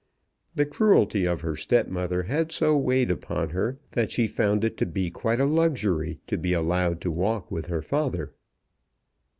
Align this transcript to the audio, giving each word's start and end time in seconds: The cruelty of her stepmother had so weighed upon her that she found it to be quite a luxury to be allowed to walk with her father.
The 0.55 0.65
cruelty 0.65 1.27
of 1.27 1.41
her 1.41 1.55
stepmother 1.55 2.23
had 2.23 2.51
so 2.51 2.75
weighed 2.75 3.11
upon 3.11 3.49
her 3.49 3.77
that 3.91 4.11
she 4.11 4.25
found 4.25 4.63
it 4.63 4.75
to 4.77 4.87
be 4.87 5.11
quite 5.11 5.39
a 5.39 5.45
luxury 5.45 6.19
to 6.25 6.39
be 6.39 6.53
allowed 6.53 6.99
to 7.01 7.11
walk 7.11 7.51
with 7.51 7.67
her 7.67 7.83
father. 7.83 8.33